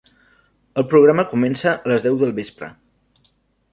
[0.81, 2.71] El programa comença a les deu del vespre.